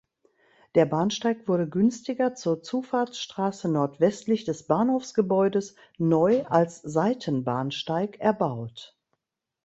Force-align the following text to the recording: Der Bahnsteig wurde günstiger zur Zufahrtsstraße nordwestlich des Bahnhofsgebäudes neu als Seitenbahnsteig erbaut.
Der 0.73 0.87
Bahnsteig 0.87 1.47
wurde 1.47 1.69
günstiger 1.69 2.33
zur 2.33 2.63
Zufahrtsstraße 2.63 3.69
nordwestlich 3.71 4.45
des 4.45 4.65
Bahnhofsgebäudes 4.65 5.75
neu 5.99 6.43
als 6.47 6.81
Seitenbahnsteig 6.81 8.15
erbaut. 8.19 8.97